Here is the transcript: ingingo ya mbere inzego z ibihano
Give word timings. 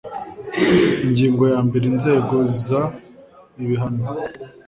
ingingo 1.03 1.43
ya 1.51 1.59
mbere 1.67 1.85
inzego 1.91 2.35
z 2.61 2.63
ibihano 3.63 4.03